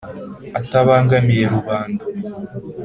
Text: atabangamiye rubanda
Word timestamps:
atabangamiye 0.59 1.43
rubanda 1.53 2.03